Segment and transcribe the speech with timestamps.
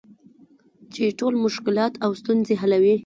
[0.93, 2.95] چې ټول مشکلات او ستونزې حلوي.